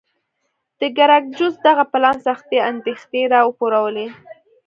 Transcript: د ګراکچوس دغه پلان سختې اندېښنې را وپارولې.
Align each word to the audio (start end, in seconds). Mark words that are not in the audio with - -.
د 0.79 0.81
ګراکچوس 0.97 1.55
دغه 1.67 1.83
پلان 1.91 2.17
سختې 2.27 2.57
اندېښنې 2.71 3.23
را 3.33 3.39
وپارولې. 3.47 4.07